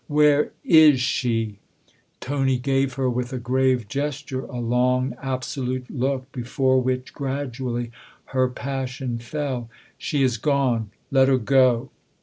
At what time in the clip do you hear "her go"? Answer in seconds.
11.27-11.91